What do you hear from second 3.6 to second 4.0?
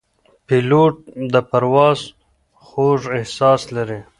لري.